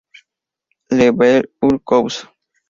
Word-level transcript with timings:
Le 0.89 1.11
Breuil-sur-Couze 1.11 2.25